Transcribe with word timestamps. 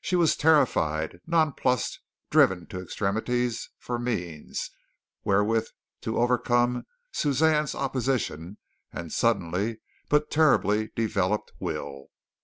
She 0.00 0.14
was 0.14 0.36
terrified, 0.36 1.20
nonplussed, 1.26 1.98
driven 2.30 2.66
to 2.68 2.80
extremities 2.80 3.68
for 3.80 3.98
means 3.98 4.70
wherewith 5.24 5.66
to 6.02 6.18
overcome 6.18 6.86
Suzanne's 7.10 7.74
opposition 7.74 8.58
and 8.92 9.12
suddenly 9.12 9.80
but 10.08 10.30
terribly 10.30 10.92
developed 10.94 11.50
will. 11.58 12.10